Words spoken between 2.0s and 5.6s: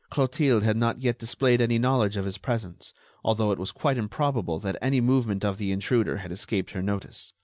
of his presence, although it was quite improbable that any movement of